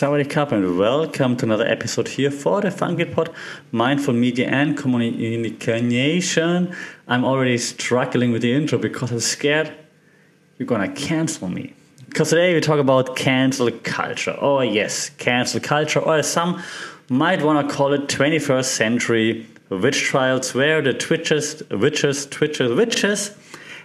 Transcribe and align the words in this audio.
Sawadee 0.00 0.30
Cup 0.30 0.50
and 0.50 0.78
welcome 0.78 1.36
to 1.36 1.44
another 1.44 1.66
episode 1.66 2.08
here 2.08 2.30
for 2.30 2.62
the 2.62 2.70
Funky 2.70 3.04
Pod, 3.04 3.28
Mindful 3.70 4.14
Media 4.14 4.48
and 4.48 4.74
Communication. 4.74 6.74
I'm 7.06 7.22
already 7.22 7.58
struggling 7.58 8.32
with 8.32 8.40
the 8.40 8.50
intro 8.50 8.78
because 8.78 9.12
I'm 9.12 9.20
scared 9.20 9.70
you're 10.56 10.64
gonna 10.64 10.90
cancel 10.90 11.48
me. 11.48 11.74
Because 12.08 12.30
today 12.30 12.54
we 12.54 12.62
talk 12.62 12.78
about 12.78 13.14
cancel 13.14 13.70
culture. 13.70 14.34
Oh 14.40 14.62
yes, 14.62 15.10
cancel 15.18 15.60
culture, 15.60 16.00
or 16.00 16.22
some 16.22 16.62
might 17.10 17.42
wanna 17.42 17.68
call 17.68 17.92
it 17.92 18.08
21st 18.08 18.64
century 18.64 19.46
witch 19.68 20.00
trials 20.00 20.54
where 20.54 20.80
the 20.80 20.94
twitches, 20.94 21.62
witches, 21.70 22.24
twitches, 22.24 22.72
witches 22.72 23.36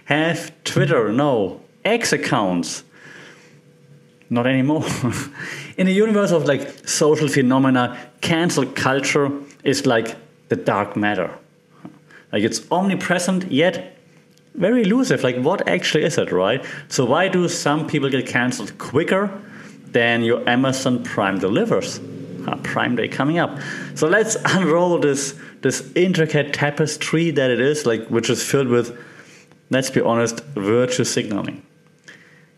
have 0.06 0.50
Twitter, 0.64 1.12
no, 1.12 1.60
X 1.84 2.14
accounts 2.14 2.84
not 4.30 4.46
anymore. 4.46 4.84
In 5.76 5.86
the 5.86 5.92
universe 5.92 6.30
of 6.30 6.46
like 6.46 6.88
social 6.88 7.28
phenomena, 7.28 7.98
cancel 8.20 8.66
culture 8.66 9.30
is 9.64 9.86
like 9.86 10.16
the 10.48 10.56
dark 10.56 10.96
matter. 10.96 11.30
Like 12.32 12.42
it's 12.42 12.60
omnipresent 12.70 13.50
yet 13.50 13.96
very 14.54 14.82
elusive. 14.82 15.22
Like 15.22 15.36
what 15.36 15.68
actually 15.68 16.04
is 16.04 16.18
it, 16.18 16.32
right? 16.32 16.64
So 16.88 17.04
why 17.04 17.28
do 17.28 17.48
some 17.48 17.86
people 17.86 18.08
get 18.08 18.26
cancelled 18.26 18.76
quicker 18.78 19.30
than 19.86 20.22
your 20.22 20.46
Amazon 20.48 21.04
Prime 21.04 21.38
delivers? 21.38 22.00
Uh, 22.46 22.56
Prime 22.62 22.94
Day 22.94 23.08
coming 23.08 23.38
up. 23.38 23.58
So 23.94 24.06
let's 24.08 24.36
unroll 24.44 24.98
this 24.98 25.34
this 25.62 25.90
intricate 25.96 26.52
tapestry 26.52 27.30
that 27.32 27.50
it 27.50 27.60
is, 27.60 27.86
like 27.86 28.06
which 28.06 28.30
is 28.30 28.42
filled 28.42 28.68
with, 28.68 28.96
let's 29.70 29.90
be 29.90 30.00
honest, 30.00 30.44
virtue 30.54 31.02
signaling 31.02 31.65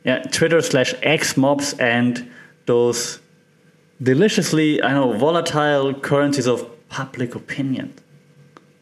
yeah, 0.04 0.22
Twitter 0.22 0.60
slash 0.60 0.94
X 1.02 1.36
mobs 1.36 1.74
and 1.74 2.30
those 2.66 3.20
deliciously, 4.02 4.82
I 4.82 4.92
know, 4.92 5.12
volatile 5.12 5.94
currencies 5.94 6.46
of 6.46 6.66
public 6.88 7.34
opinion. 7.34 7.94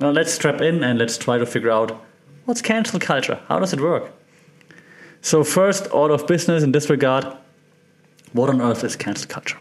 Now 0.00 0.10
let's 0.10 0.32
strap 0.32 0.60
in 0.60 0.84
and 0.84 0.98
let's 0.98 1.16
try 1.16 1.38
to 1.38 1.46
figure 1.46 1.70
out 1.70 2.04
what's 2.44 2.62
cancel 2.62 3.00
culture? 3.00 3.40
How 3.48 3.58
does 3.58 3.72
it 3.72 3.80
work? 3.80 4.12
So, 5.22 5.42
first 5.42 5.88
order 5.92 6.14
of 6.14 6.26
business 6.26 6.62
in 6.62 6.72
this 6.72 6.88
regard 6.88 7.26
what 8.32 8.50
on 8.50 8.60
earth 8.60 8.84
is 8.84 8.96
cancel 8.96 9.28
culture? 9.28 9.58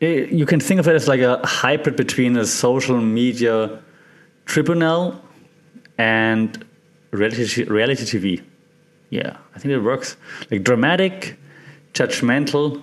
It, 0.00 0.30
you 0.30 0.46
can 0.46 0.60
think 0.60 0.80
of 0.80 0.88
it 0.88 0.94
as 0.94 1.08
like 1.08 1.20
a 1.20 1.44
hybrid 1.44 1.96
between 1.96 2.36
a 2.36 2.46
social 2.46 3.00
media 3.00 3.82
tribunal 4.44 5.20
and 5.98 6.64
reality, 7.10 7.64
reality 7.64 8.04
TV. 8.04 8.42
Yeah, 9.10 9.36
I 9.54 9.58
think 9.58 9.72
it 9.72 9.80
works. 9.80 10.16
Like 10.50 10.64
dramatic, 10.64 11.36
judgmental, 11.92 12.82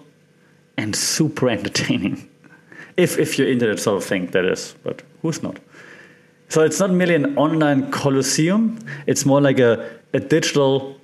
and 0.78 0.96
super 0.96 1.50
entertaining. 1.50 2.28
If 2.98 3.18
if 3.18 3.40
you're 3.40 3.48
into 3.48 3.66
that 3.68 3.80
sort 3.80 3.98
of 3.98 4.04
thing, 4.04 4.28
that 4.32 4.44
is. 4.44 4.76
But 4.84 5.02
who's 5.22 5.42
not? 5.42 5.58
So 6.50 6.62
it's 6.62 6.80
not 6.82 6.92
merely 6.92 7.16
an 7.16 7.38
online 7.38 7.90
coliseum. 7.90 8.78
It's 9.08 9.26
more 9.26 9.40
like 9.40 9.60
a, 9.60 9.90
a 10.14 10.20
digital 10.20 10.98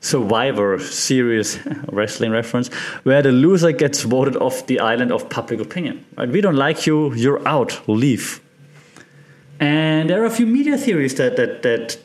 Survivor 0.00 0.78
Series 0.78 1.58
wrestling 1.92 2.30
reference, 2.30 2.68
where 3.04 3.20
the 3.20 3.32
loser 3.32 3.72
gets 3.72 4.02
voted 4.02 4.36
off 4.36 4.66
the 4.66 4.80
island 4.80 5.12
of 5.12 5.28
public 5.28 5.60
opinion. 5.60 6.04
Right? 6.16 6.30
We 6.30 6.40
don't 6.40 6.56
like 6.56 6.86
you. 6.86 7.12
You're 7.14 7.46
out. 7.46 7.86
Leave. 7.86 8.40
And 9.60 10.08
there 10.08 10.22
are 10.22 10.26
a 10.26 10.30
few 10.30 10.46
media 10.46 10.78
theories 10.78 11.14
that 11.16 11.36
that 11.36 11.62
that 11.62 11.98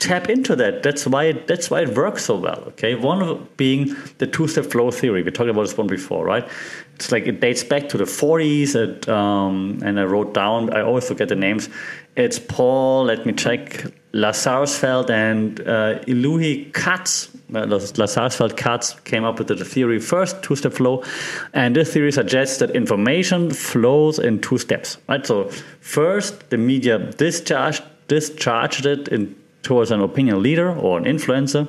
tap 0.00 0.28
into 0.28 0.56
that. 0.56 0.82
That's 0.82 1.06
why 1.06 1.24
it, 1.24 1.46
that's 1.46 1.70
why 1.70 1.82
it 1.82 1.96
works 1.96 2.24
so 2.24 2.36
well. 2.36 2.64
Okay, 2.68 2.94
one 2.94 3.46
being 3.56 3.94
the 4.18 4.26
two-step 4.26 4.66
flow 4.66 4.90
theory. 4.90 5.22
We 5.22 5.30
talked 5.30 5.50
about 5.50 5.62
this 5.62 5.76
one 5.76 5.86
before, 5.86 6.24
right? 6.24 6.48
It's 6.96 7.12
like 7.12 7.26
it 7.26 7.40
dates 7.40 7.62
back 7.62 7.88
to 7.90 7.98
the 7.98 8.04
40s, 8.04 8.74
it, 8.74 9.08
um, 9.08 9.80
and 9.84 10.00
I 10.00 10.04
wrote 10.04 10.34
down. 10.34 10.72
I 10.72 10.80
always 10.82 11.06
forget 11.06 11.28
the 11.28 11.36
names. 11.36 11.68
It's 12.16 12.38
Paul. 12.38 13.04
Let 13.04 13.24
me 13.24 13.32
check. 13.32 13.86
Lazarsfeld 14.12 15.08
and 15.08 15.60
uh, 15.60 16.00
Elihu 16.08 16.70
Katz. 16.72 17.28
Uh, 17.54 17.66
Lazarsfeld 17.66 18.56
Katz 18.56 18.94
came 19.04 19.24
up 19.24 19.38
with 19.38 19.48
the 19.48 19.64
theory 19.64 20.00
first, 20.00 20.42
two-step 20.42 20.72
flow, 20.72 21.04
and 21.52 21.76
this 21.76 21.92
theory 21.92 22.10
suggests 22.10 22.58
that 22.58 22.70
information 22.70 23.50
flows 23.50 24.18
in 24.18 24.40
two 24.40 24.58
steps. 24.58 24.98
Right. 25.08 25.24
So 25.24 25.48
first, 25.80 26.50
the 26.50 26.56
media 26.58 26.98
discharged 26.98 27.82
discharged 28.08 28.86
it 28.86 29.06
in 29.06 29.36
towards 29.62 29.90
an 29.90 30.00
opinion 30.00 30.42
leader 30.42 30.74
or 30.74 30.98
an 30.98 31.04
influencer. 31.04 31.68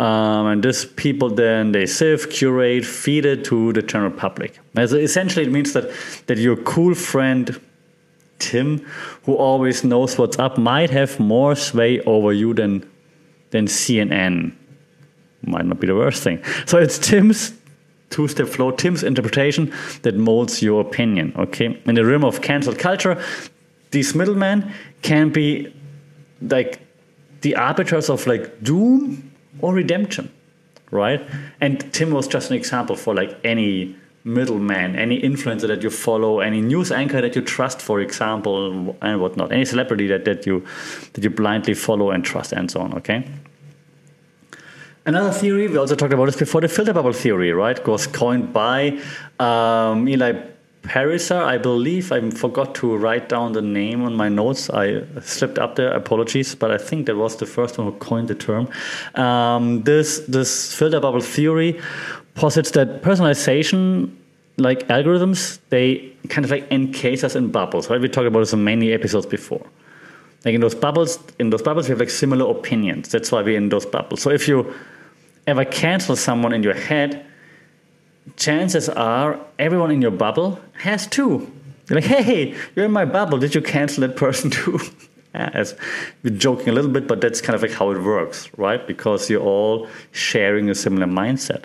Um, 0.00 0.46
and 0.46 0.62
this 0.62 0.84
people 0.84 1.30
then 1.30 1.70
they 1.72 1.86
sieve, 1.86 2.28
curate, 2.28 2.84
feed 2.84 3.24
it 3.24 3.44
to 3.44 3.72
the 3.72 3.82
general 3.82 4.10
public. 4.10 4.58
So 4.74 4.96
essentially, 4.96 5.46
it 5.46 5.52
means 5.52 5.72
that 5.72 5.90
that 6.26 6.38
your 6.38 6.56
cool 6.56 6.94
friend 6.94 7.60
Tim, 8.40 8.84
who 9.24 9.34
always 9.34 9.84
knows 9.84 10.18
what's 10.18 10.38
up, 10.38 10.58
might 10.58 10.90
have 10.90 11.20
more 11.20 11.54
sway 11.54 12.00
over 12.00 12.32
you 12.32 12.54
than 12.54 12.88
than 13.50 13.66
CNN. 13.66 14.52
Might 15.46 15.66
not 15.66 15.78
be 15.78 15.86
the 15.86 15.94
worst 15.94 16.22
thing. 16.22 16.42
So 16.66 16.78
it's 16.78 16.98
Tim's 16.98 17.52
two-step 18.10 18.48
flow, 18.48 18.70
Tim's 18.70 19.02
interpretation 19.02 19.72
that 20.02 20.16
molds 20.16 20.62
your 20.62 20.80
opinion. 20.80 21.32
Okay, 21.36 21.80
in 21.84 21.94
the 21.94 22.04
realm 22.04 22.24
of 22.24 22.40
cancel 22.42 22.74
culture, 22.74 23.22
these 23.90 24.14
middlemen 24.14 24.72
can 25.02 25.30
be 25.30 25.72
like 26.40 26.80
the 27.44 27.54
arbiters 27.54 28.08
of 28.08 28.26
like 28.26 28.62
doom 28.62 29.30
or 29.60 29.74
redemption, 29.74 30.32
right? 30.90 31.20
And 31.60 31.92
Tim 31.92 32.10
was 32.10 32.26
just 32.26 32.50
an 32.50 32.56
example 32.56 32.96
for 32.96 33.14
like 33.14 33.38
any 33.44 33.94
middleman, 34.24 34.96
any 34.96 35.20
influencer 35.20 35.68
that 35.68 35.82
you 35.82 35.90
follow, 35.90 36.40
any 36.40 36.62
news 36.62 36.90
anchor 36.90 37.20
that 37.20 37.36
you 37.36 37.42
trust, 37.42 37.82
for 37.82 38.00
example, 38.00 38.96
and 39.02 39.20
whatnot, 39.20 39.52
any 39.52 39.66
celebrity 39.66 40.06
that, 40.06 40.24
that 40.24 40.46
you 40.46 40.64
that 41.12 41.22
you 41.22 41.28
blindly 41.28 41.74
follow 41.74 42.10
and 42.10 42.24
trust, 42.24 42.52
and 42.52 42.70
so 42.70 42.80
on. 42.80 42.94
Okay. 42.94 43.28
Another 45.06 45.30
theory 45.30 45.68
we 45.68 45.76
also 45.76 45.94
talked 45.94 46.14
about 46.14 46.24
this 46.24 46.36
before, 46.36 46.62
the 46.62 46.68
filter 46.68 46.94
bubble 46.94 47.12
theory, 47.12 47.52
right? 47.52 47.86
Was 47.86 48.06
coined 48.06 48.54
by 48.54 48.98
um, 49.38 50.08
Eli 50.08 50.32
Pariser, 50.84 51.42
I 51.42 51.56
believe. 51.56 52.12
I 52.12 52.30
forgot 52.30 52.74
to 52.76 52.96
write 52.96 53.28
down 53.30 53.52
the 53.52 53.62
name 53.62 54.04
on 54.04 54.14
my 54.14 54.28
notes. 54.28 54.68
I 54.68 55.02
slipped 55.20 55.58
up 55.58 55.76
there. 55.76 55.90
Apologies, 55.92 56.54
but 56.54 56.70
I 56.70 56.78
think 56.78 57.06
that 57.06 57.16
was 57.16 57.36
the 57.36 57.46
first 57.46 57.78
one 57.78 57.90
who 57.90 57.98
coined 57.98 58.28
the 58.28 58.34
term. 58.34 58.68
Um, 59.14 59.82
this 59.82 60.20
this 60.28 60.74
filter 60.74 61.00
bubble 61.00 61.20
theory 61.20 61.80
posits 62.34 62.72
that 62.72 63.02
personalization, 63.02 64.14
like 64.58 64.86
algorithms, 64.88 65.58
they 65.70 66.12
kind 66.28 66.44
of 66.44 66.50
like 66.50 66.70
encase 66.70 67.24
us 67.24 67.34
in 67.34 67.50
bubbles. 67.50 67.88
Right? 67.88 68.00
We 68.00 68.08
talked 68.08 68.26
about 68.26 68.40
this 68.40 68.52
in 68.52 68.62
many 68.62 68.92
episodes 68.92 69.26
before. 69.26 69.66
Like 70.44 70.54
in 70.54 70.60
those 70.60 70.74
bubbles, 70.74 71.18
in 71.38 71.48
those 71.48 71.62
bubbles, 71.62 71.88
we 71.88 71.92
have 71.92 72.00
like 72.00 72.10
similar 72.10 72.50
opinions. 72.50 73.08
That's 73.08 73.32
why 73.32 73.40
we're 73.40 73.56
in 73.56 73.70
those 73.70 73.86
bubbles. 73.86 74.20
So 74.20 74.30
if 74.30 74.46
you 74.46 74.74
ever 75.46 75.64
cancel 75.64 76.14
someone 76.14 76.52
in 76.52 76.62
your 76.62 76.74
head 76.74 77.24
chances 78.36 78.88
are 78.88 79.38
everyone 79.58 79.90
in 79.90 80.02
your 80.02 80.10
bubble 80.10 80.60
has 80.74 81.06
too. 81.06 81.50
You're 81.88 82.00
like, 82.00 82.04
hey, 82.04 82.54
you're 82.74 82.86
in 82.86 82.92
my 82.92 83.04
bubble. 83.04 83.38
Did 83.38 83.54
you 83.54 83.60
cancel 83.60 84.00
that 84.02 84.16
person 84.16 84.50
too? 84.58 84.80
As 85.34 85.74
we're 86.22 86.36
joking 86.36 86.68
a 86.68 86.72
little 86.72 86.90
bit, 86.90 87.08
but 87.08 87.20
that's 87.20 87.40
kind 87.40 87.56
of 87.56 87.62
like 87.62 87.72
how 87.72 87.90
it 87.90 88.00
works, 88.00 88.48
right? 88.56 88.86
Because 88.86 89.28
you're 89.28 89.42
all 89.42 89.88
sharing 90.12 90.70
a 90.70 90.76
similar 90.76 91.06
mindset. 91.06 91.64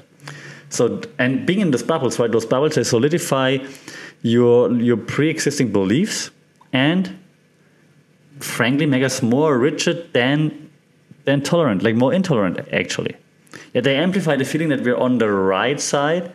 So, 0.69 1.01
and 1.19 1.45
being 1.45 1.59
in 1.59 1.71
those 1.71 1.83
bubbles, 1.83 2.17
right? 2.17 2.31
Those 2.31 2.47
bubbles 2.47 2.75
they 2.75 2.83
solidify 2.83 3.59
your 4.23 4.71
your 4.73 4.97
pre-existing 4.97 5.71
beliefs 5.71 6.31
and, 6.73 7.19
frankly, 8.39 8.87
make 8.87 9.03
us 9.03 9.21
more 9.21 9.57
rigid 9.57 10.13
than 10.13 10.71
than 11.25 11.41
tolerant, 11.41 11.83
like 11.83 11.95
more 11.95 12.13
intolerant, 12.13 12.59
actually. 12.73 13.15
Yet 13.73 13.83
they 13.83 13.95
amplify 13.95 14.35
the 14.35 14.45
feeling 14.45 14.69
that 14.69 14.81
we're 14.81 14.97
on 14.97 15.17
the 15.17 15.29
right 15.29 15.79
side, 15.79 16.31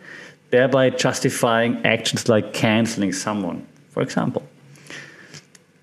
thereby 0.49 0.89
justifying 0.89 1.85
actions 1.85 2.29
like 2.29 2.53
canceling 2.53 3.13
someone, 3.13 3.65
for 3.89 4.01
example. 4.01 4.43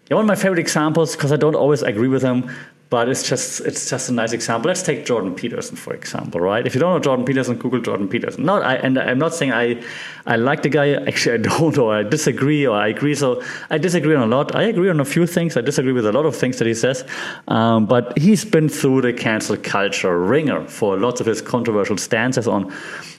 Yeah, 0.08 0.16
one 0.16 0.24
of 0.24 0.28
my 0.28 0.34
favorite 0.34 0.58
examples, 0.58 1.16
because 1.16 1.32
I 1.32 1.36
don't 1.36 1.54
always 1.54 1.82
agree 1.82 2.08
with 2.08 2.22
them, 2.22 2.50
but 2.92 3.08
it's 3.08 3.26
just 3.26 3.62
it's 3.62 3.88
just 3.88 4.10
a 4.10 4.12
nice 4.12 4.32
example. 4.34 4.68
Let's 4.68 4.82
take 4.82 5.06
Jordan 5.06 5.34
Peterson 5.34 5.76
for 5.76 5.94
example, 5.94 6.40
right? 6.40 6.66
If 6.66 6.74
you 6.74 6.80
don't 6.82 6.92
know 6.92 7.00
Jordan 7.00 7.24
Peterson, 7.24 7.56
Google 7.56 7.80
Jordan 7.80 8.06
Peterson. 8.06 8.44
No, 8.44 8.60
I, 8.60 8.74
and 8.74 8.98
I'm 8.98 9.18
not 9.18 9.34
saying 9.34 9.50
I 9.50 9.82
I 10.26 10.36
like 10.36 10.60
the 10.62 10.68
guy. 10.68 10.92
Actually, 11.08 11.36
I 11.36 11.38
don't, 11.38 11.78
or 11.78 11.94
I 11.94 12.02
disagree, 12.02 12.66
or 12.66 12.76
I 12.76 12.88
agree. 12.88 13.14
So 13.14 13.42
I 13.70 13.78
disagree 13.78 14.14
on 14.14 14.30
a 14.30 14.36
lot. 14.36 14.54
I 14.54 14.64
agree 14.64 14.90
on 14.90 15.00
a 15.00 15.06
few 15.06 15.26
things. 15.26 15.56
I 15.56 15.62
disagree 15.62 15.94
with 15.94 16.04
a 16.04 16.12
lot 16.12 16.26
of 16.26 16.36
things 16.36 16.58
that 16.58 16.66
he 16.66 16.74
says. 16.74 17.02
Um, 17.48 17.86
but 17.86 18.18
he's 18.18 18.44
been 18.44 18.68
through 18.68 19.00
the 19.00 19.14
cancel 19.14 19.56
culture 19.56 20.18
ringer 20.20 20.66
for 20.68 20.98
lots 20.98 21.18
of 21.18 21.26
his 21.26 21.40
controversial 21.40 21.96
stances 21.96 22.46
on 22.46 22.70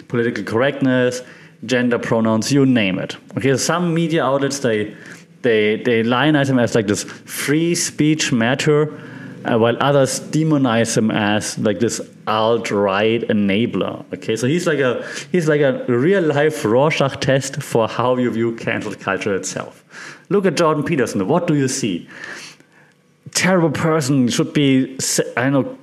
political 0.07 0.43
correctness, 0.43 1.23
gender 1.65 1.97
pronouns, 1.97 2.51
you 2.51 2.63
name 2.67 2.99
it. 2.99 3.17
Okay, 3.37 3.57
some 3.57 3.91
media 3.91 4.23
outlets 4.23 4.59
they 4.59 4.95
they 5.41 5.81
they 5.81 6.03
lionize 6.03 6.47
him 6.47 6.59
as 6.59 6.75
like 6.75 6.85
this 6.85 7.03
free 7.03 7.73
speech 7.73 8.31
matter 8.31 8.93
uh, 9.45 9.57
while 9.57 9.77
others 9.79 10.19
demonize 10.19 10.97
him 10.97 11.11
as 11.11 11.57
like 11.59 11.79
this 11.79 12.01
alt-right 12.27 13.27
enabler. 13.27 14.05
Okay, 14.13 14.35
so 14.35 14.47
he's 14.47 14.65
like 14.65 14.79
a 14.79 15.05
he's 15.31 15.47
like 15.47 15.61
a 15.61 15.83
real-life 15.87 16.63
Rorschach 16.63 17.19
test 17.19 17.61
for 17.61 17.87
how 17.87 18.15
you 18.17 18.31
view 18.31 18.55
cancel 18.55 18.95
culture 18.95 19.35
itself. 19.35 19.83
Look 20.29 20.45
at 20.45 20.55
Jordan 20.55 20.83
Peterson. 20.83 21.27
What 21.27 21.47
do 21.47 21.55
you 21.55 21.67
see? 21.67 22.07
Terrible 23.31 23.71
person 23.71 24.27
should 24.29 24.53
be 24.53 24.97
I 25.37 25.49
don't 25.49 25.53
know 25.53 25.77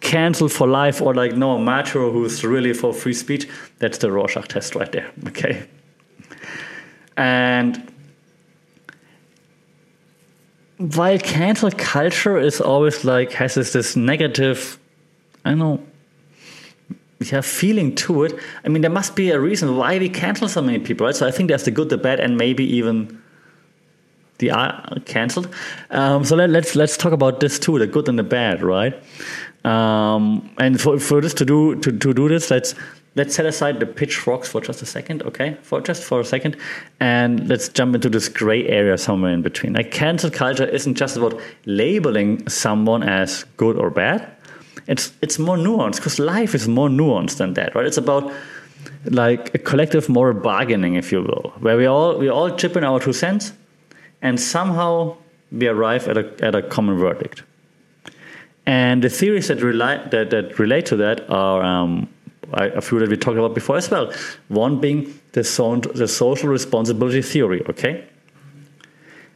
canceled 0.00 0.52
for 0.52 0.66
life, 0.66 1.00
or 1.00 1.14
like 1.14 1.36
no 1.36 1.58
macho 1.58 2.10
who's 2.10 2.44
really 2.44 2.72
for 2.72 2.92
free 2.92 3.12
speech. 3.14 3.48
That's 3.78 3.98
the 3.98 4.10
Rorschach 4.10 4.48
test 4.48 4.74
right 4.74 4.90
there. 4.90 5.10
Okay, 5.28 5.66
and 7.16 7.89
while 10.80 11.18
cancel 11.18 11.70
culture 11.70 12.38
is 12.38 12.58
always 12.58 13.04
like 13.04 13.32
has 13.32 13.54
this, 13.54 13.74
this 13.74 13.96
negative, 13.96 14.78
I 15.44 15.50
don't 15.50 15.58
know, 15.58 15.86
yeah, 17.20 17.42
feeling 17.42 17.94
to 17.96 18.24
it. 18.24 18.38
I 18.64 18.68
mean, 18.68 18.80
there 18.80 18.90
must 18.90 19.14
be 19.14 19.30
a 19.30 19.38
reason 19.38 19.76
why 19.76 19.98
we 19.98 20.08
cancel 20.08 20.48
so 20.48 20.62
many 20.62 20.78
people, 20.78 21.04
right? 21.04 21.14
So 21.14 21.26
I 21.26 21.32
think 21.32 21.48
there's 21.48 21.64
the 21.64 21.70
good, 21.70 21.90
the 21.90 21.98
bad, 21.98 22.18
and 22.18 22.38
maybe 22.38 22.64
even 22.64 23.20
the 24.38 24.52
uh, 24.52 25.00
cancelled. 25.04 25.54
Um, 25.90 26.24
so 26.24 26.34
let, 26.34 26.48
us 26.48 26.54
let's, 26.54 26.76
let's 26.76 26.96
talk 26.96 27.12
about 27.12 27.40
this 27.40 27.58
too, 27.58 27.78
the 27.78 27.86
good 27.86 28.08
and 28.08 28.18
the 28.18 28.22
bad, 28.22 28.62
right? 28.62 28.94
Um, 29.66 30.48
and 30.56 30.80
for, 30.80 30.98
for 30.98 31.20
this 31.20 31.34
to 31.34 31.44
do 31.44 31.76
to, 31.76 31.92
to 31.92 32.14
do 32.14 32.26
this, 32.26 32.50
let's 32.50 32.74
let's 33.16 33.34
set 33.34 33.46
aside 33.46 33.80
the 33.80 33.86
pitchforks 33.86 34.48
for 34.48 34.60
just 34.60 34.82
a 34.82 34.86
second, 34.86 35.22
okay? 35.22 35.56
For 35.62 35.80
just 35.80 36.04
for 36.04 36.20
a 36.20 36.24
second, 36.24 36.56
and 37.00 37.48
let's 37.48 37.68
jump 37.68 37.94
into 37.94 38.08
this 38.08 38.28
gray 38.28 38.66
area 38.68 38.96
somewhere 38.98 39.32
in 39.32 39.42
between. 39.42 39.72
Like 39.72 39.90
cancel 39.90 40.30
culture 40.30 40.66
isn't 40.66 40.94
just 40.94 41.16
about 41.16 41.40
labeling 41.66 42.48
someone 42.48 43.02
as 43.02 43.44
good 43.56 43.76
or 43.76 43.90
bad. 43.90 44.28
It's 44.86 45.12
it's 45.22 45.38
more 45.38 45.56
nuanced 45.56 45.96
because 45.96 46.18
life 46.18 46.54
is 46.54 46.68
more 46.68 46.88
nuanced 46.88 47.36
than 47.38 47.54
that, 47.54 47.74
right? 47.74 47.86
It's 47.86 47.98
about 47.98 48.32
like 49.04 49.54
a 49.54 49.58
collective 49.58 50.08
moral 50.08 50.40
bargaining, 50.40 50.94
if 50.94 51.12
you 51.12 51.22
will, 51.22 51.52
where 51.60 51.76
we 51.76 51.86
all 51.86 52.18
we 52.18 52.28
all 52.28 52.56
chip 52.56 52.76
in 52.76 52.84
our 52.84 53.00
two 53.00 53.12
cents, 53.12 53.52
and 54.22 54.40
somehow 54.40 55.16
we 55.52 55.66
arrive 55.66 56.08
at 56.08 56.16
a 56.16 56.44
at 56.44 56.54
a 56.54 56.62
common 56.62 56.98
verdict. 56.98 57.42
And 58.66 59.02
the 59.02 59.08
theories 59.08 59.48
that 59.48 59.62
relate 59.62 60.10
that, 60.10 60.30
that 60.30 60.58
relate 60.58 60.86
to 60.86 60.96
that 60.96 61.28
are 61.28 61.62
um, 61.62 62.08
a 62.52 62.80
few 62.80 62.98
that 62.98 63.08
we 63.08 63.16
talked 63.16 63.38
about 63.38 63.54
before 63.54 63.76
as 63.76 63.90
well. 63.90 64.12
One 64.48 64.80
being 64.80 65.18
the, 65.32 65.42
the 65.94 66.08
social 66.08 66.48
responsibility 66.48 67.22
theory, 67.22 67.62
okay? 67.68 68.04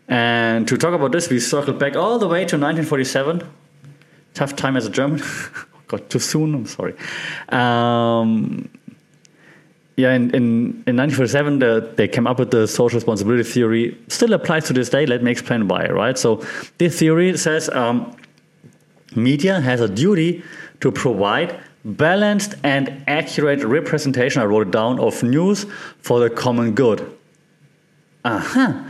And 0.09 0.69
to 0.69 0.77
talk 0.77 0.95
about 0.95 1.12
this, 1.12 1.31
we 1.31 1.41
circle 1.41 1.75
back 1.75 1.97
all 1.97 2.19
the 2.19 2.29
way 2.29 2.41
to 2.41 2.56
1947. 2.56 3.43
Tough 4.35 4.56
time 4.56 4.77
as 4.77 4.87
a 4.87 4.91
German. 4.91 5.23
Got 5.89 6.11
too 6.11 6.19
soon, 6.19 6.55
I'm 6.55 6.67
sorry. 6.67 6.95
Um, 7.51 8.69
yeah, 9.97 10.12
in, 10.12 10.35
in, 10.35 10.83
in 10.87 10.97
1947, 10.97 11.59
the, 11.61 11.93
they 11.97 12.09
came 12.09 12.27
up 12.27 12.39
with 12.39 12.50
the 12.50 12.67
social 12.67 12.97
responsibility 12.97 13.45
theory. 13.45 13.97
Still 14.09 14.33
applies 14.33 14.65
to 14.65 14.73
this 14.73 14.89
day. 14.89 15.07
Let 15.07 15.23
me 15.23 15.31
explain 15.31 15.69
why, 15.69 15.87
right? 15.87 16.19
So, 16.19 16.45
this 16.79 16.99
theory 16.99 17.37
says 17.37 17.69
um, 17.69 18.17
media 19.15 19.61
has 19.61 19.81
a 19.81 19.89
duty 19.89 20.43
to 20.81 20.91
provide 20.91 21.61
balanced 21.85 22.55
and 22.63 23.03
accurate 23.07 23.63
representation, 23.65 24.41
I 24.41 24.47
wrote 24.47 24.69
it 24.69 24.71
down, 24.71 24.99
of 24.99 25.23
news 25.23 25.67
for 25.99 26.21
the 26.21 26.31
common 26.31 26.75
good. 26.75 27.17
Uh-huh. 28.25 28.83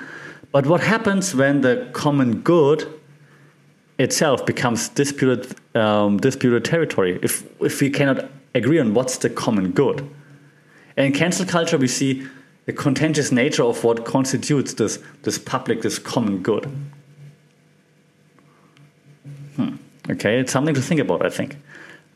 But 0.52 0.66
what 0.66 0.80
happens 0.80 1.34
when 1.34 1.62
the 1.62 1.88
common 1.92 2.42
good 2.42 2.88
itself 3.98 4.46
becomes 4.46 4.88
disputed, 4.88 5.54
um, 5.76 6.18
disputed 6.18 6.64
territory 6.64 7.18
if, 7.22 7.44
if 7.60 7.80
we 7.80 7.90
cannot 7.90 8.30
agree 8.54 8.78
on 8.78 8.94
what's 8.94 9.18
the 9.18 9.30
common 9.30 9.72
good? 9.72 10.08
In 10.96 11.12
cancel 11.12 11.44
culture, 11.44 11.76
we 11.76 11.88
see 11.88 12.26
the 12.66 12.72
contentious 12.72 13.32
nature 13.32 13.64
of 13.64 13.82
what 13.82 14.04
constitutes 14.04 14.74
this, 14.74 15.00
this 15.22 15.38
public, 15.38 15.82
this 15.82 15.98
common 15.98 16.42
good. 16.42 16.64
Hmm. 19.56 19.76
Okay, 20.08 20.38
it's 20.38 20.52
something 20.52 20.74
to 20.74 20.80
think 20.80 21.00
about, 21.00 21.26
I 21.26 21.30
think. 21.30 21.56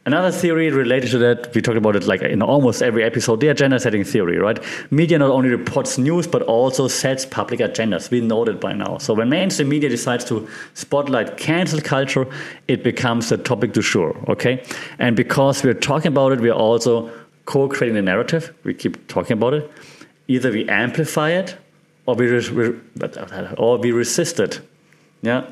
Another 0.09 0.31
theory 0.31 0.71
related 0.71 1.11
to 1.11 1.19
that, 1.19 1.55
we 1.55 1.61
talked 1.61 1.77
about 1.77 1.95
it 1.95 2.07
like 2.07 2.23
in 2.23 2.41
almost 2.41 2.81
every 2.81 3.05
episode, 3.05 3.41
the 3.41 3.49
agenda 3.49 3.79
setting 3.79 4.05
theory, 4.05 4.39
right? 4.39 4.59
Media 4.91 5.19
not 5.19 5.31
only 5.31 5.51
reports 5.51 5.99
news, 5.99 6.27
but 6.27 6.41
also 6.45 6.89
sets 6.89 7.27
public 7.27 7.61
agendas. 7.61 8.11
We 8.11 8.23
know 8.23 8.43
that 8.47 8.59
by 8.59 8.73
now. 8.73 8.97
So 8.97 9.13
when 9.13 9.29
mainstream 9.29 9.69
media 9.69 9.91
decides 9.91 10.25
to 10.31 10.49
spotlight 10.73 11.37
cancel 11.37 11.83
culture, 11.83 12.27
it 12.69 12.83
becomes 12.83 13.29
the 13.29 13.37
topic 13.37 13.75
du 13.75 13.83
jour, 13.83 14.17
okay? 14.29 14.65
And 14.99 15.15
because 15.15 15.63
we're 15.63 15.75
talking 15.75 16.09
about 16.09 16.33
it, 16.33 16.41
we're 16.41 16.55
also 16.55 17.11
co 17.45 17.69
creating 17.69 17.97
the 17.97 18.01
narrative. 18.01 18.55
We 18.65 18.73
keep 18.73 19.09
talking 19.09 19.35
about 19.35 19.53
it. 19.53 19.71
Either 20.27 20.51
we 20.51 20.67
amplify 20.71 21.33
it 21.33 21.55
or 22.07 22.15
we, 22.15 22.29
re- 22.29 22.81
uh, 23.03 23.55
or 23.59 23.77
we 23.77 23.93
resist 23.93 24.41
it. 24.41 24.63
Yeah, 25.21 25.51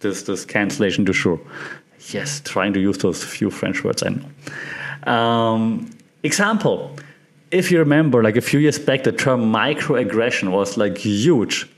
this, 0.00 0.22
this 0.22 0.46
cancellation 0.46 1.04
du 1.04 1.12
jour. 1.12 1.38
Yes, 2.12 2.40
trying 2.44 2.72
to 2.74 2.80
use 2.80 2.98
those 2.98 3.24
few 3.24 3.50
French 3.50 3.84
words 3.84 4.02
I 4.02 4.10
know. 4.10 5.12
Um, 5.12 5.90
example, 6.22 6.96
if 7.50 7.70
you 7.70 7.78
remember, 7.78 8.22
like 8.22 8.36
a 8.36 8.40
few 8.40 8.60
years 8.60 8.78
back, 8.78 9.04
the 9.04 9.12
term 9.12 9.52
microaggression 9.52 10.50
was 10.50 10.76
like 10.76 10.98
huge. 10.98 11.68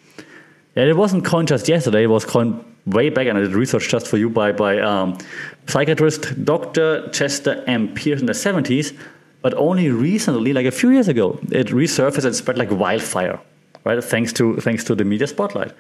And 0.77 0.89
it 0.89 0.97
wasn't 0.97 1.25
coined 1.25 1.49
just 1.49 1.69
yesterday, 1.69 2.05
it 2.05 2.11
was 2.11 2.25
coined 2.25 2.65
way 2.87 3.11
back, 3.11 3.27
and 3.27 3.39
I 3.39 3.43
did 3.43 3.53
research 3.53 3.89
just 3.89 4.07
for 4.07 4.17
you 4.17 4.31
by, 4.31 4.53
by 4.53 4.79
um, 4.79 5.19
psychiatrist 5.67 6.45
Dr. 6.45 7.09
Chester 7.11 7.63
M. 7.67 7.93
Pierce 7.95 8.21
in 8.21 8.27
the 8.27 8.33
70s. 8.33 8.97
But 9.43 9.55
only 9.55 9.89
recently, 9.89 10.53
like 10.53 10.67
a 10.67 10.71
few 10.71 10.91
years 10.91 11.09
ago, 11.09 11.39
it 11.51 11.69
resurfaced 11.69 12.27
and 12.27 12.37
spread 12.37 12.59
like 12.59 12.71
wildfire, 12.71 13.41
right? 13.85 14.03
Thanks 14.03 14.35
to, 14.35 14.57
thanks 14.59 14.85
to 14.85 14.95
the 14.95 15.05
media 15.05 15.27
spotlight. 15.27 15.73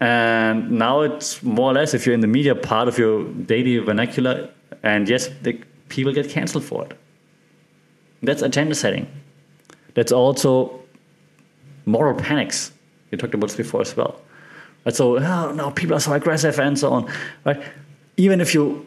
And 0.00 0.70
now 0.70 1.02
it's 1.02 1.42
more 1.42 1.70
or 1.70 1.74
less 1.74 1.92
if 1.92 2.06
you're 2.06 2.14
in 2.14 2.20
the 2.20 2.26
media 2.26 2.54
part 2.54 2.88
of 2.88 2.98
your 2.98 3.24
daily 3.24 3.78
vernacular, 3.78 4.48
and 4.82 5.08
yes, 5.08 5.28
the, 5.42 5.60
people 5.90 6.12
get 6.12 6.30
canceled 6.30 6.64
for 6.64 6.86
it. 6.86 6.98
That's 8.22 8.42
agenda 8.42 8.74
setting. 8.74 9.06
That's 9.94 10.12
also 10.12 10.80
moral 11.84 12.18
panics. 12.18 12.72
We 13.10 13.18
talked 13.18 13.34
about 13.34 13.48
this 13.48 13.56
before 13.56 13.82
as 13.82 13.96
well. 13.96 14.20
Right? 14.86 14.94
So, 14.94 15.18
oh, 15.18 15.52
no, 15.52 15.70
people 15.70 15.96
are 15.96 16.00
so 16.00 16.12
aggressive 16.12 16.58
and 16.58 16.78
so 16.78 16.92
on. 16.92 17.12
Right? 17.44 17.62
Even 18.16 18.40
if 18.40 18.54
you, 18.54 18.86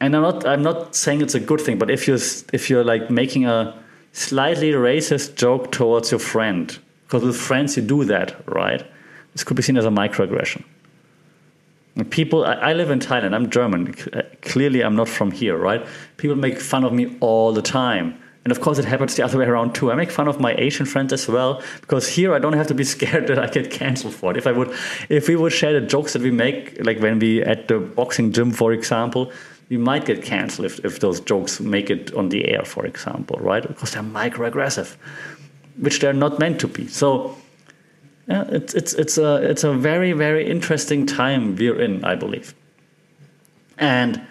and 0.00 0.16
I'm 0.16 0.22
not, 0.22 0.46
I'm 0.46 0.62
not 0.62 0.96
saying 0.96 1.20
it's 1.22 1.34
a 1.34 1.40
good 1.40 1.60
thing, 1.60 1.78
but 1.78 1.90
if 1.90 2.08
you're, 2.08 2.18
if 2.52 2.70
you're 2.70 2.84
like 2.84 3.10
making 3.10 3.46
a 3.46 3.80
slightly 4.12 4.72
racist 4.72 5.36
joke 5.36 5.70
towards 5.70 6.10
your 6.10 6.20
friend, 6.20 6.76
because 7.06 7.22
with 7.22 7.36
friends 7.36 7.76
you 7.76 7.82
do 7.82 8.04
that, 8.04 8.36
right? 8.48 8.84
This 9.32 9.44
could 9.44 9.56
be 9.56 9.62
seen 9.62 9.76
as 9.76 9.84
a 9.84 9.90
microaggression. 9.90 10.64
People, 12.10 12.44
I, 12.44 12.72
live 12.72 12.90
in 12.90 13.00
Thailand, 13.00 13.34
I'm 13.34 13.50
German. 13.50 13.94
Uh, 14.12 14.22
clearly, 14.42 14.82
I'm 14.82 14.96
not 14.96 15.08
from 15.08 15.32
here, 15.32 15.56
right? 15.56 15.84
People 16.16 16.36
make 16.36 16.60
fun 16.60 16.84
of 16.84 16.92
me 16.92 17.16
all 17.20 17.52
the 17.52 17.62
time. 17.62 18.20
And 18.44 18.52
of 18.52 18.60
course, 18.60 18.78
it 18.78 18.86
happens 18.86 19.16
the 19.16 19.24
other 19.24 19.38
way 19.38 19.44
around 19.44 19.74
too. 19.74 19.92
I 19.92 19.94
make 19.96 20.10
fun 20.10 20.26
of 20.26 20.40
my 20.40 20.54
Asian 20.54 20.86
friends 20.86 21.12
as 21.12 21.28
well 21.28 21.62
because 21.82 22.08
here 22.08 22.32
I 22.32 22.38
don't 22.38 22.54
have 22.54 22.68
to 22.68 22.74
be 22.74 22.84
scared 22.94 23.26
that 23.26 23.38
I 23.38 23.48
get 23.48 23.70
canceled 23.70 24.14
for 24.14 24.30
it. 24.30 24.36
If 24.36 24.46
I 24.46 24.52
would, 24.52 24.74
if 25.08 25.28
we 25.28 25.36
would 25.36 25.52
share 25.52 25.78
the 25.78 25.86
jokes 25.86 26.14
that 26.14 26.22
we 26.22 26.30
make, 26.30 26.82
like 26.84 27.00
when 27.00 27.18
we 27.18 27.42
at 27.42 27.68
the 27.68 27.78
boxing 27.78 28.32
gym, 28.32 28.50
for 28.52 28.72
example, 28.72 29.30
we 29.68 29.76
might 29.76 30.04
get 30.04 30.22
canceled 30.22 30.66
if, 30.66 30.84
if 30.84 31.00
those 31.00 31.20
jokes 31.20 31.60
make 31.60 31.90
it 31.90 32.14
on 32.14 32.30
the 32.30 32.48
air, 32.48 32.64
for 32.64 32.86
example, 32.86 33.38
right? 33.40 33.66
Because 33.66 33.92
they're 33.92 34.02
microaggressive, 34.02 34.96
which 35.78 36.00
they're 36.00 36.12
not 36.12 36.38
meant 36.38 36.60
to 36.60 36.68
be. 36.68 36.88
So 36.88 37.36
yeah, 38.30 38.44
it's 38.48 38.74
it's 38.74 38.94
it's 38.94 39.18
a 39.18 39.36
it's 39.50 39.64
a 39.64 39.72
very 39.72 40.12
very 40.12 40.48
interesting 40.48 41.04
time 41.04 41.56
we're 41.56 41.80
in, 41.80 42.04
I 42.04 42.14
believe. 42.14 42.54
And 43.76 44.22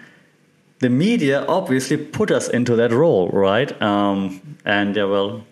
the 0.79 0.89
media 0.89 1.45
obviously 1.47 1.97
put 1.97 2.31
us 2.31 2.47
into 2.47 2.77
that 2.77 2.91
role, 2.91 3.29
right? 3.29 3.69
Um, 3.81 4.57
and 4.63 4.95
yeah, 4.95 5.03
well, 5.03 5.43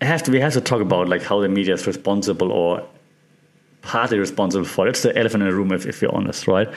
have 0.00 0.22
to, 0.24 0.30
we 0.30 0.40
have 0.40 0.52
to 0.52 0.60
talk 0.60 0.80
about 0.80 1.08
like 1.08 1.22
how 1.22 1.40
the 1.40 1.48
media 1.48 1.74
is 1.74 1.86
responsible 1.86 2.52
or 2.52 2.86
partly 3.80 4.18
responsible 4.18 4.64
for 4.64 4.86
it. 4.86 4.90
It's 4.90 5.02
the 5.02 5.16
elephant 5.18 5.42
in 5.42 5.48
the 5.48 5.54
room, 5.54 5.72
if, 5.72 5.84
if 5.86 6.00
you're 6.00 6.14
honest, 6.14 6.46
right? 6.46 6.68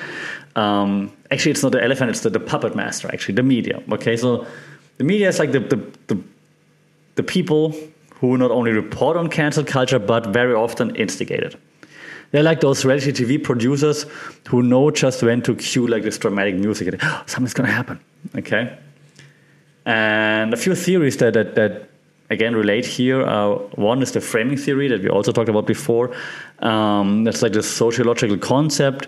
Um, 0.55 1.12
actually, 1.29 1.51
it's 1.51 1.62
not 1.62 1.74
the 1.74 1.84
elephant; 1.84 2.10
it's 2.10 2.22
the, 2.22 2.31
the 2.31 2.39
puppet 2.39 2.75
master. 2.75 3.07
Actually, 3.13 3.36
the 3.36 3.43
media. 3.43 3.84
Okay, 3.91 4.17
so 4.17 4.48
the 4.98 5.03
media 5.03 5.27
is 5.27 5.38
like 5.38 5.51
the 5.51 5.60
the, 5.60 5.75
the, 6.07 6.24
the 7.15 7.24
people 7.24 7.75
who 8.15 8.38
not 8.38 8.51
only 8.51 8.72
report 8.72 9.17
on 9.17 9.29
cancel 9.29 9.63
culture 9.63 10.00
but 10.00 10.27
very 10.27 10.53
often 10.53 10.95
instigate 10.95 11.41
it. 11.41 11.55
They're 12.31 12.43
like 12.43 12.60
those 12.60 12.84
reality 12.84 13.12
TV 13.12 13.41
producers 13.41 14.05
who 14.48 14.62
know 14.62 14.91
just 14.91 15.24
when 15.24 15.41
to 15.43 15.55
cue 15.55 15.88
like 15.88 16.03
this 16.03 16.17
dramatic 16.17 16.55
music 16.55 16.88
and 16.88 17.00
oh, 17.01 17.24
something's 17.25 17.53
gonna 17.53 17.72
happen. 17.72 18.00
Okay. 18.36 18.77
And 19.86 20.53
a 20.53 20.57
few 20.57 20.75
theories 20.75 21.17
that 21.17 21.34
that, 21.34 21.55
that 21.55 21.89
again 22.29 22.55
relate 22.55 22.86
here. 22.86 23.22
Uh, 23.22 23.55
one 23.75 24.01
is 24.01 24.12
the 24.12 24.22
framing 24.22 24.57
theory 24.57 24.88
that 24.88 25.01
we 25.01 25.10
also 25.10 25.31
talked 25.31 25.50
about 25.50 25.67
before. 25.67 26.15
Um, 26.60 27.24
that's 27.24 27.41
like 27.41 27.53
the 27.53 27.63
sociological 27.63 28.38
concept 28.38 29.07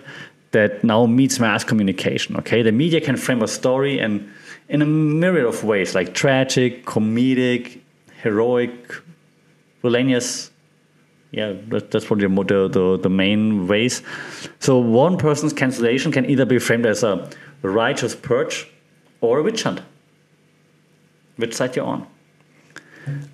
that 0.52 0.82
now 0.82 1.06
meets 1.06 1.38
mass 1.40 1.64
communication. 1.64 2.36
Okay, 2.36 2.62
the 2.62 2.72
media 2.72 3.00
can 3.00 3.16
frame 3.16 3.42
a 3.42 3.48
story 3.48 3.98
and 3.98 4.30
in 4.68 4.82
a 4.82 4.86
myriad 4.86 5.46
of 5.46 5.64
ways, 5.64 5.94
like 5.94 6.14
tragic, 6.14 6.84
comedic, 6.84 7.80
heroic, 8.22 8.72
villainous. 9.82 10.50
Yeah, 11.30 11.54
that, 11.68 11.90
that's 11.90 12.06
probably 12.06 12.26
the, 12.26 12.68
the, 12.68 12.98
the 13.02 13.10
main 13.10 13.68
ways. 13.68 14.02
So 14.60 14.78
one 14.78 15.18
person's 15.18 15.52
cancellation 15.52 16.10
can 16.10 16.24
either 16.28 16.46
be 16.46 16.58
framed 16.58 16.86
as 16.86 17.02
a 17.02 17.28
righteous 17.62 18.14
purge 18.14 18.66
or 19.20 19.38
a 19.38 19.42
witch 19.42 19.62
hunt. 19.62 19.82
Which 21.36 21.54
side 21.54 21.76
you're 21.76 21.84
on? 21.84 22.06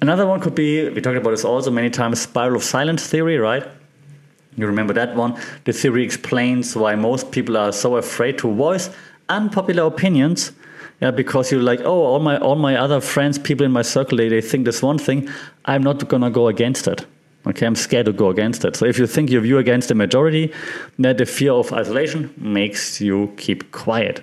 Another 0.01 0.27
one 0.27 0.41
could 0.41 0.55
be, 0.55 0.89
we 0.89 1.01
talked 1.01 1.17
about 1.17 1.31
this 1.31 1.45
also 1.45 1.71
many 1.71 1.91
times, 1.91 2.21
spiral 2.21 2.57
of 2.57 2.65
silence 2.65 3.07
theory, 3.07 3.39
right? 3.39 3.67
You 4.57 4.67
remember 4.67 4.93
that 4.95 5.17
one? 5.17 5.41
The 5.65 5.73
theory 5.73 6.05
explains 6.05 6.77
why 6.77 6.95
most 6.95 7.33
people 7.33 7.57
are 7.57 7.73
so 7.73 7.97
afraid 7.97 8.39
to 8.39 8.53
voice 8.53 8.91
unpopular 9.29 9.85
opinions. 9.85 10.53
Yeah, 11.01 11.11
because 11.11 11.51
you're 11.51 11.63
like, 11.63 11.81
oh, 11.81 12.05
all 12.05 12.21
my 12.21 12.39
all 12.39 12.57
my 12.57 12.77
other 12.77 13.01
friends, 13.01 13.39
people 13.39 13.67
in 13.67 13.73
my 13.73 13.83
circle, 13.83 14.19
they, 14.19 14.29
they 14.29 14.41
think 14.41 14.65
this 14.65 14.83
one 14.83 14.99
thing. 14.99 15.29
I'm 15.65 15.83
not 15.83 16.09
gonna 16.09 16.31
go 16.31 16.49
against 16.49 16.87
it. 16.87 17.05
Okay, 17.47 17.67
I'm 17.67 17.75
scared 17.75 18.07
to 18.07 18.13
go 18.13 18.31
against 18.31 18.65
it. 18.65 18.75
So 18.77 18.87
if 18.87 18.99
you 18.99 19.07
think 19.07 19.31
your 19.31 19.43
view 19.43 19.59
against 19.59 19.89
the 19.89 19.95
majority, 19.95 20.53
that 20.99 21.19
the 21.19 21.27
fear 21.27 21.53
of 21.53 21.73
isolation 21.73 22.33
makes 22.39 23.01
you 23.01 23.35
keep 23.37 23.71
quiet. 23.71 24.23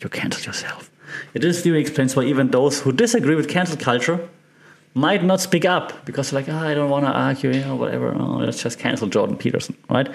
You 0.00 0.08
cancel 0.08 0.44
yourself. 0.44 0.90
It 1.34 1.42
is 1.44 1.62
theory 1.62 1.80
explains 1.80 2.14
why 2.14 2.24
even 2.24 2.50
those 2.50 2.80
who 2.80 2.92
disagree 2.92 3.34
with 3.34 3.48
cancel 3.48 3.76
culture 3.76 4.28
might 4.96 5.22
not 5.22 5.42
speak 5.42 5.66
up 5.66 6.06
because 6.06 6.32
like 6.32 6.48
oh, 6.48 6.56
I 6.56 6.72
don't 6.72 6.88
want 6.88 7.04
to 7.04 7.12
argue, 7.12 7.52
you 7.52 7.60
know, 7.60 7.76
whatever. 7.76 8.14
Oh, 8.18 8.38
let's 8.38 8.62
just 8.62 8.78
cancel 8.78 9.06
Jordan 9.08 9.36
Peterson, 9.36 9.76
right? 9.90 10.08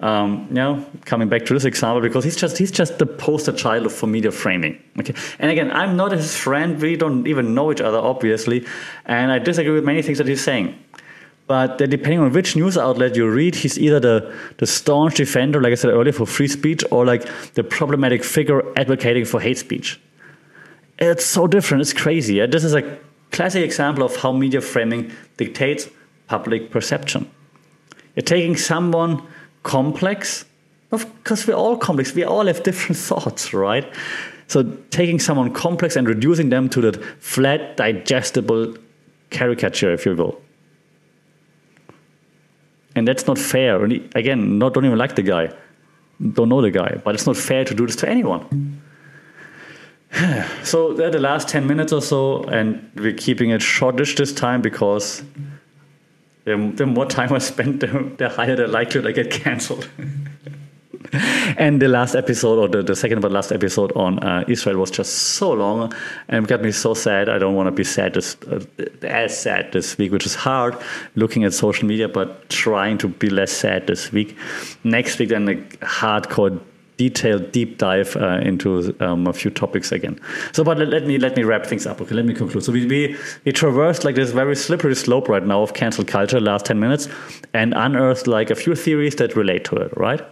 Um, 0.00 0.46
you 0.48 0.54
know, 0.54 0.86
coming 1.04 1.28
back 1.28 1.44
to 1.44 1.54
this 1.54 1.66
example 1.66 2.00
because 2.00 2.24
he's 2.24 2.34
just 2.34 2.56
he's 2.56 2.70
just 2.70 2.98
the 2.98 3.04
poster 3.04 3.52
child 3.52 3.92
for 3.92 4.06
media 4.06 4.32
framing. 4.32 4.82
Okay, 4.98 5.14
and 5.38 5.50
again, 5.50 5.70
I'm 5.70 5.96
not 5.96 6.12
his 6.12 6.34
friend. 6.34 6.80
We 6.80 6.96
don't 6.96 7.26
even 7.26 7.54
know 7.54 7.70
each 7.70 7.82
other, 7.82 7.98
obviously, 7.98 8.66
and 9.04 9.30
I 9.30 9.38
disagree 9.38 9.74
with 9.74 9.84
many 9.84 10.00
things 10.00 10.16
that 10.16 10.26
he's 10.26 10.42
saying. 10.42 10.78
But 11.46 11.76
depending 11.76 12.20
on 12.20 12.32
which 12.32 12.56
news 12.56 12.78
outlet 12.78 13.14
you 13.14 13.28
read, 13.28 13.54
he's 13.54 13.78
either 13.78 14.00
the, 14.00 14.34
the 14.56 14.66
staunch 14.66 15.16
defender, 15.16 15.60
like 15.60 15.72
I 15.72 15.74
said 15.74 15.90
earlier, 15.90 16.12
for 16.12 16.24
free 16.24 16.48
speech, 16.48 16.82
or 16.90 17.04
like 17.04 17.28
the 17.52 17.62
problematic 17.62 18.24
figure 18.24 18.62
advocating 18.78 19.26
for 19.26 19.40
hate 19.40 19.58
speech. 19.58 20.00
It's 20.98 21.26
so 21.26 21.46
different. 21.46 21.82
It's 21.82 21.92
crazy. 21.92 22.46
This 22.46 22.64
is 22.64 22.74
a 22.74 22.98
classic 23.32 23.64
example 23.64 24.04
of 24.04 24.14
how 24.16 24.32
media 24.32 24.60
framing 24.60 25.10
dictates 25.36 25.88
public 26.28 26.70
perception. 26.70 27.30
You're 28.14 28.22
taking 28.22 28.56
someone 28.56 29.22
complex, 29.62 30.44
because 30.90 31.46
we're 31.46 31.54
all 31.54 31.76
complex, 31.76 32.14
we 32.14 32.24
all 32.24 32.46
have 32.46 32.62
different 32.62 32.96
thoughts, 33.08 33.52
right? 33.54 33.90
So 34.48 34.62
taking 34.90 35.18
someone 35.18 35.52
complex 35.52 35.96
and 35.96 36.06
reducing 36.06 36.50
them 36.50 36.68
to 36.70 36.80
that 36.82 37.02
flat, 37.20 37.76
digestible 37.76 38.76
caricature, 39.30 39.92
if 39.92 40.04
you 40.04 40.14
will. 40.14 40.40
And 42.94 43.08
that's 43.08 43.26
not 43.26 43.38
fair. 43.38 43.82
Again, 44.14 44.58
not 44.58 44.74
don't 44.74 44.84
even 44.84 44.98
like 44.98 45.16
the 45.16 45.22
guy, 45.22 45.50
don't 46.32 46.50
know 46.50 46.60
the 46.60 46.70
guy, 46.70 47.00
but 47.02 47.14
it's 47.14 47.26
not 47.26 47.36
fair 47.38 47.64
to 47.64 47.74
do 47.74 47.86
this 47.86 47.96
to 47.96 48.08
anyone. 48.08 48.81
so 50.62 50.92
they're 50.92 51.10
the 51.10 51.20
last 51.20 51.48
10 51.48 51.66
minutes 51.66 51.92
or 51.92 52.02
so, 52.02 52.44
and 52.44 52.90
we're 52.96 53.14
keeping 53.14 53.50
it 53.50 53.62
shortish 53.62 54.16
this 54.16 54.32
time 54.32 54.60
because 54.60 55.22
the, 56.44 56.72
the 56.74 56.86
more 56.86 57.06
time 57.06 57.32
I 57.32 57.38
spend, 57.38 57.80
the, 57.80 58.12
the 58.18 58.28
higher 58.28 58.56
the 58.56 58.66
likelihood 58.66 59.08
I 59.08 59.12
get 59.12 59.30
cancelled. 59.30 59.88
and 61.58 61.80
the 61.80 61.88
last 61.88 62.14
episode, 62.14 62.58
or 62.58 62.68
the, 62.68 62.82
the 62.82 62.96
second 62.96 63.20
but 63.20 63.32
last 63.32 63.52
episode 63.52 63.92
on 63.92 64.18
uh, 64.20 64.44
Israel 64.48 64.78
was 64.78 64.90
just 64.90 65.12
so 65.12 65.52
long 65.52 65.92
and 66.28 66.46
got 66.46 66.62
me 66.62 66.72
so 66.72 66.94
sad. 66.94 67.28
I 67.28 67.38
don't 67.38 67.54
want 67.54 67.68
to 67.68 67.70
be 67.70 67.84
sad 67.84 68.14
this, 68.14 68.36
uh, 68.42 68.64
as 69.02 69.38
sad 69.38 69.72
this 69.72 69.96
week, 69.98 70.12
which 70.12 70.26
is 70.26 70.34
hard 70.34 70.76
looking 71.14 71.44
at 71.44 71.54
social 71.54 71.86
media, 71.86 72.08
but 72.08 72.48
trying 72.50 72.98
to 72.98 73.08
be 73.08 73.30
less 73.30 73.52
sad 73.52 73.86
this 73.86 74.12
week. 74.12 74.36
Next 74.84 75.18
week, 75.18 75.30
then 75.30 75.44
the 75.44 75.56
hardcore 75.80 76.60
detailed 76.96 77.52
deep 77.52 77.78
dive 77.78 78.16
uh, 78.16 78.38
into 78.42 78.94
um, 79.00 79.26
a 79.26 79.32
few 79.32 79.50
topics 79.50 79.92
again. 79.92 80.20
So, 80.52 80.62
but 80.62 80.78
let, 80.78 80.88
let, 80.88 81.06
me 81.06 81.18
let 81.18 81.36
me 81.36 81.42
wrap 81.42 81.66
things 81.66 81.86
up. 81.86 82.00
Okay, 82.00 82.14
let 82.14 82.24
me 82.24 82.34
conclude. 82.34 82.64
So 82.64 82.72
we 82.72 82.86
we, 82.86 83.16
we 83.44 83.52
traversed 83.52 84.04
like 84.04 84.14
this 84.14 84.30
very 84.30 84.56
slippery 84.56 84.94
slope 84.94 85.28
right 85.28 85.44
now 85.44 85.62
of 85.62 85.74
cancel 85.74 86.04
culture 86.04 86.40
last 86.40 86.66
ten 86.66 86.78
minutes, 86.78 87.08
and 87.54 87.74
unearthed 87.74 88.26
like 88.26 88.50
a 88.50 88.54
few 88.54 88.74
theories 88.74 89.16
that 89.16 89.34
relate 89.36 89.64
to 89.64 89.76
it. 89.76 89.96
Right. 89.96 90.22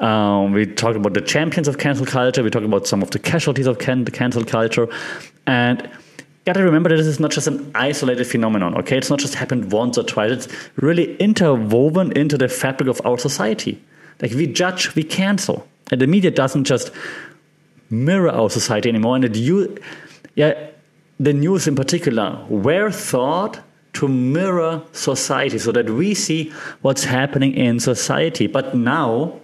Um, 0.00 0.52
we 0.52 0.66
talked 0.66 0.96
about 0.96 1.14
the 1.14 1.20
champions 1.20 1.68
of 1.68 1.78
cancel 1.78 2.06
culture. 2.06 2.42
We 2.42 2.50
talked 2.50 2.66
about 2.66 2.86
some 2.86 3.02
of 3.02 3.10
the 3.10 3.18
casualties 3.18 3.66
of 3.66 3.78
can- 3.78 4.04
cancel 4.06 4.44
culture, 4.44 4.88
and 5.46 5.88
got 6.44 6.54
to 6.54 6.62
remember 6.62 6.90
that 6.90 6.96
this 6.96 7.06
is 7.06 7.20
not 7.20 7.30
just 7.30 7.46
an 7.46 7.70
isolated 7.74 8.26
phenomenon. 8.26 8.76
Okay, 8.78 8.98
it's 8.98 9.10
not 9.10 9.20
just 9.20 9.34
happened 9.34 9.70
once 9.70 9.96
or 9.96 10.02
twice. 10.02 10.32
It's 10.32 10.48
really 10.76 11.16
interwoven 11.16 12.12
into 12.12 12.36
the 12.36 12.48
fabric 12.48 12.88
of 12.88 13.00
our 13.04 13.18
society. 13.18 13.80
Like 14.20 14.32
we 14.32 14.46
judge, 14.46 14.94
we 14.94 15.04
cancel. 15.04 15.66
And 15.94 16.00
the 16.00 16.08
media 16.08 16.32
doesn't 16.32 16.64
just 16.64 16.90
mirror 17.88 18.28
our 18.28 18.50
society 18.50 18.88
anymore. 18.88 19.14
And 19.14 19.26
it, 19.26 19.80
yeah, 20.34 20.70
the 21.20 21.32
news 21.32 21.68
in 21.68 21.76
particular 21.76 22.44
were 22.48 22.90
thought 22.90 23.60
to 23.92 24.08
mirror 24.08 24.82
society 24.90 25.56
so 25.56 25.70
that 25.70 25.88
we 25.88 26.12
see 26.14 26.52
what's 26.82 27.04
happening 27.04 27.54
in 27.54 27.78
society. 27.78 28.48
But 28.48 28.74
now, 28.74 29.38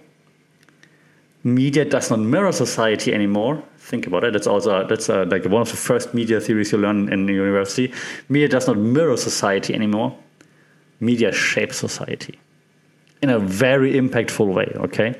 media 1.45 1.85
does 1.85 2.09
not 2.09 2.19
mirror 2.19 2.51
society 2.51 3.13
anymore. 3.13 3.63
Think 3.77 4.05
about 4.05 4.25
it. 4.25 4.33
That's 4.33 4.47
also 4.47 4.85
that's 4.85 5.09
uh, 5.09 5.23
like 5.31 5.45
one 5.45 5.61
of 5.61 5.71
the 5.71 5.77
first 5.77 6.13
media 6.13 6.41
theories 6.41 6.73
you 6.73 6.79
learn 6.79 7.13
in 7.13 7.29
university. 7.29 7.93
Media 8.27 8.49
does 8.49 8.67
not 8.67 8.77
mirror 8.77 9.15
society 9.15 9.73
anymore. 9.73 10.17
Media 10.99 11.31
shapes 11.31 11.77
society 11.77 12.37
in 13.21 13.29
a 13.29 13.39
very 13.39 13.93
impactful 13.93 14.53
way. 14.53 14.69
Okay. 14.75 15.15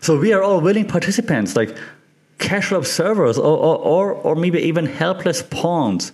So 0.00 0.18
we 0.18 0.32
are 0.32 0.42
all 0.42 0.60
willing 0.60 0.86
participants, 0.86 1.56
like 1.56 1.76
casual 2.38 2.78
observers, 2.78 3.38
or, 3.38 3.56
or, 3.56 3.76
or, 3.78 4.12
or 4.12 4.36
maybe 4.36 4.60
even 4.60 4.86
helpless 4.86 5.42
pawns 5.42 6.12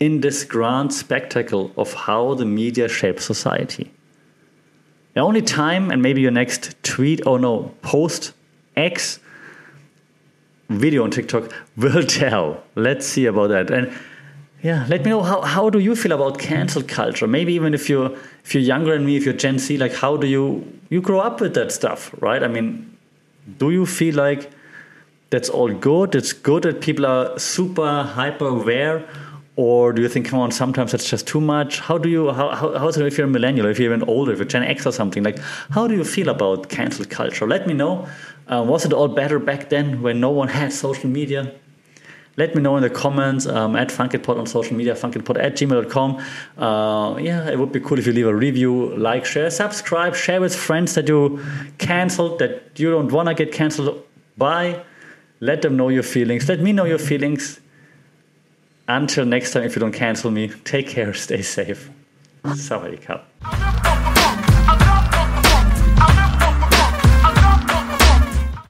in 0.00 0.20
this 0.20 0.44
grand 0.44 0.92
spectacle 0.92 1.72
of 1.76 1.92
how 1.92 2.34
the 2.34 2.44
media 2.44 2.88
shapes 2.88 3.24
society. 3.24 3.90
The 5.14 5.20
only 5.20 5.42
time, 5.42 5.90
and 5.90 6.02
maybe 6.02 6.20
your 6.20 6.30
next 6.30 6.80
tweet, 6.84 7.26
or 7.26 7.38
no, 7.38 7.74
post 7.82 8.32
X 8.76 9.18
video 10.68 11.02
on 11.02 11.10
TikTok 11.10 11.52
will 11.76 12.04
tell. 12.04 12.62
Let's 12.74 13.06
see 13.06 13.26
about 13.26 13.48
that. 13.48 13.70
And 13.70 13.92
yeah, 14.62 14.86
let 14.88 15.04
me 15.04 15.10
know 15.10 15.22
how, 15.22 15.40
how 15.42 15.70
do 15.70 15.78
you 15.78 15.94
feel 15.94 16.12
about 16.12 16.38
cancel 16.38 16.82
culture? 16.82 17.26
Maybe 17.26 17.52
even 17.54 17.74
if 17.74 17.88
you're 17.88 18.16
if 18.44 18.54
you're 18.54 18.62
younger 18.62 18.92
than 18.94 19.06
me, 19.06 19.16
if 19.16 19.24
you're 19.24 19.34
Gen 19.34 19.58
Z, 19.58 19.76
like 19.76 19.94
how 19.94 20.16
do 20.16 20.26
you 20.26 20.80
you 20.90 21.00
grow 21.00 21.20
up 21.20 21.40
with 21.40 21.54
that 21.54 21.70
stuff, 21.70 22.12
right? 22.20 22.42
I 22.42 22.48
mean, 22.48 22.97
do 23.56 23.70
you 23.70 23.86
feel 23.86 24.14
like 24.14 24.50
that's 25.30 25.48
all 25.48 25.72
good? 25.72 26.14
It's 26.14 26.32
good 26.32 26.62
that 26.64 26.80
people 26.80 27.06
are 27.06 27.38
super 27.38 28.02
hyper 28.02 28.46
aware, 28.46 29.08
or 29.56 29.92
do 29.92 30.02
you 30.02 30.08
think, 30.08 30.26
come 30.26 30.38
on, 30.38 30.50
sometimes 30.52 30.92
that's 30.92 31.08
just 31.08 31.26
too 31.26 31.40
much? 31.40 31.80
How 31.80 31.98
do 31.98 32.08
you 32.08 32.32
how 32.32 32.54
how, 32.54 32.78
how 32.78 32.88
is 32.88 32.96
it 32.96 33.06
if 33.06 33.18
you're 33.18 33.26
a 33.26 33.30
millennial, 33.30 33.66
if 33.66 33.78
you're 33.78 33.92
even 33.92 34.08
older, 34.08 34.32
if 34.32 34.38
you're 34.38 34.46
Gen 34.46 34.62
X 34.62 34.86
or 34.86 34.92
something? 34.92 35.22
Like, 35.22 35.38
how 35.70 35.86
do 35.88 35.94
you 35.94 36.04
feel 36.04 36.28
about 36.28 36.68
cancel 36.68 37.04
culture? 37.04 37.46
Let 37.46 37.66
me 37.66 37.74
know. 37.74 38.06
Uh, 38.46 38.64
was 38.66 38.84
it 38.84 38.92
all 38.92 39.08
better 39.08 39.38
back 39.38 39.68
then 39.68 40.00
when 40.00 40.20
no 40.20 40.30
one 40.30 40.48
had 40.48 40.72
social 40.72 41.10
media? 41.10 41.52
Let 42.38 42.54
me 42.54 42.62
know 42.62 42.76
in 42.76 42.82
the 42.82 42.88
comments 42.88 43.46
um, 43.46 43.74
at 43.74 43.88
funkitpod 43.88 44.38
on 44.38 44.46
social 44.46 44.76
media, 44.76 44.94
funkitpod 44.94 45.42
at 45.42 45.56
gmail.com. 45.56 46.24
Uh, 46.56 47.18
yeah, 47.18 47.50
it 47.50 47.58
would 47.58 47.72
be 47.72 47.80
cool 47.80 47.98
if 47.98 48.06
you 48.06 48.12
leave 48.12 48.28
a 48.28 48.34
review, 48.34 48.96
like, 48.96 49.24
share, 49.24 49.50
subscribe, 49.50 50.14
share 50.14 50.40
with 50.40 50.54
friends 50.54 50.94
that 50.94 51.08
you 51.08 51.44
canceled, 51.78 52.38
that 52.38 52.78
you 52.78 52.92
don't 52.92 53.10
want 53.10 53.28
to 53.28 53.34
get 53.34 53.50
canceled 53.52 54.04
by. 54.36 54.80
Let 55.40 55.62
them 55.62 55.76
know 55.76 55.88
your 55.88 56.04
feelings. 56.04 56.48
Let 56.48 56.60
me 56.60 56.72
know 56.72 56.84
your 56.84 56.98
feelings. 56.98 57.58
Until 58.86 59.26
next 59.26 59.52
time, 59.52 59.64
if 59.64 59.74
you 59.74 59.80
don't 59.80 59.92
cancel 59.92 60.30
me, 60.30 60.48
take 60.62 60.86
care, 60.86 61.12
stay 61.26 61.42
safe. 61.42 61.90
Sawadee 62.44 63.02